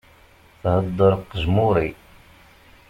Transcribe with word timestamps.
Thedder 0.61 1.13
qejmuri! 1.29 1.89